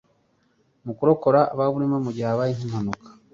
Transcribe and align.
mu 0.85 0.93
kurokora 0.97 1.39
ababurimo 1.53 1.97
mu 2.05 2.09
gihe 2.15 2.27
habaye 2.29 2.51
nk'impanuka 2.53 3.09